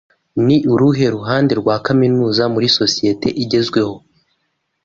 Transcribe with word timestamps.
Ni 0.45 0.57
uruhe 0.73 1.05
ruhare 1.13 1.53
rwa 1.61 1.75
Kaminuza 1.85 2.43
muri 2.53 2.67
sosiyete 2.77 3.27
igezweho? 3.43 3.95